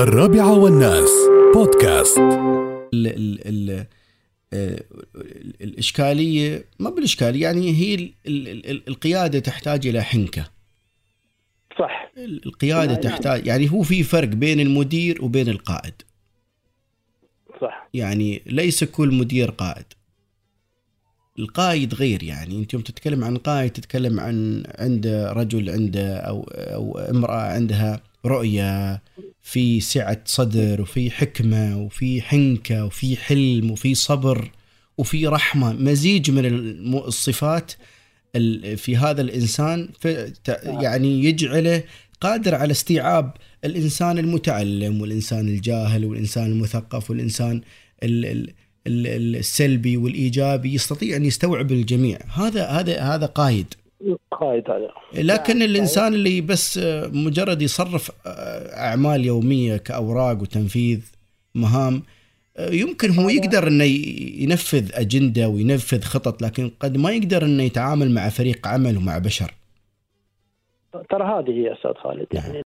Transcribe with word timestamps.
الرابعة 0.00 0.58
والناس 0.58 1.10
بودكاست. 1.54 2.18
ال 2.18 3.06
ال 3.06 3.40
ال 3.46 3.86
آه، 4.52 4.84
الإشكالية 5.60 6.64
ما 6.78 6.90
بالإشكالية 6.90 7.42
يعني 7.42 7.70
هي 7.70 7.94
ال 7.94 8.12
ال 8.26 8.70
ال 8.70 8.88
القيادة 8.88 9.38
تحتاج 9.38 9.86
إلى 9.86 10.02
حنكة. 10.02 10.44
صح. 11.78 12.12
القيادة 12.18 12.92
نعم. 12.92 13.00
تحتاج 13.00 13.46
يعني 13.46 13.72
هو 13.72 13.82
في 13.82 14.02
فرق 14.02 14.28
بين 14.28 14.60
المدير 14.60 15.24
وبين 15.24 15.48
القائد. 15.48 15.94
صح. 17.60 17.88
يعني 17.94 18.42
ليس 18.46 18.84
كل 18.84 19.14
مدير 19.14 19.50
قائد. 19.50 19.86
القائد 21.38 21.94
غير 21.94 22.22
يعني 22.22 22.58
أنت 22.58 22.74
يوم 22.74 22.82
تتكلم 22.82 23.24
عن 23.24 23.36
قائد 23.36 23.70
تتكلم 23.70 24.20
عن 24.20 24.62
عنده 24.78 25.32
رجل 25.32 25.70
عنده 25.70 26.16
أو 26.16 26.42
أو 26.52 26.98
امرأة 26.98 27.52
عندها 27.52 28.00
رؤية 28.26 29.02
في 29.42 29.80
سعة 29.80 30.20
صدر 30.24 30.80
وفي 30.80 31.10
حكمة 31.10 31.78
وفي 31.78 32.22
حنكة 32.22 32.84
وفي 32.84 33.16
حلم 33.16 33.70
وفي 33.70 33.94
صبر 33.94 34.50
وفي 34.98 35.26
رحمة. 35.26 35.72
مزيج 35.72 36.30
من 36.30 36.46
الصفات 36.96 37.72
ال- 38.36 38.76
في 38.78 38.96
هذا 38.96 39.22
ت- 40.44 40.60
يعني 40.64 41.24
يجعله 41.24 41.82
قادر 42.20 42.54
على 42.54 42.70
استيعاب 42.70 43.32
الإنسان 43.64 44.18
المتعلم 44.18 45.00
والإنسان 45.00 45.48
الجاهل 45.48 46.04
والإنسان 46.04 46.46
المثقف 46.52 47.10
ال- 48.86 49.36
السلبي 49.36 49.96
والإيجابي 49.96 50.74
يستطيع 50.74 51.16
أن 51.16 51.24
يستوعب 51.24 51.72
الجميع. 51.72 52.18
هذا 52.34 52.66
هذا 52.66 53.00
هذا 53.00 53.26
قائد 53.26 53.66
قائد 54.40 54.70
هذا 54.70 54.90
لكن 55.14 55.58
نعم. 55.58 55.68
الإنسان 55.68 56.14
اللي 56.14 56.40
بس 56.40 56.80
مجرد 57.12 57.62
يصرف 57.62 58.10
آه، 58.26 58.30
أعمال 58.76 59.24
يومية 59.24 59.76
كأوراق 59.76 60.42
وتنفيذ 60.42 61.12
مهام 61.54 62.02
آه، 62.56 62.70
يمكن 62.70 63.10
هو 63.10 63.28
يقدر 63.28 63.68
إنه 63.68 63.84
ينفذ 64.42 64.90
أجندة 64.94 65.48
وينفذ 65.48 66.02
خطط 66.02 66.42
لكن 66.42 66.70
قد 66.80 66.96
ما 66.96 67.10
يقدر 67.10 67.44
إنه 67.44 67.62
يتعامل 67.62 68.10
مع 68.10 68.28
فريق 68.28 68.66
عمل 68.66 68.96
ومع 68.96 69.18
بشر 69.18 69.54
ترى 71.10 71.24
هذه 71.24 71.50
هي 71.50 71.72
أستاذ 71.72 71.94
خالد 71.94 72.26
نعم. 72.34 72.44
يعني 72.44 72.58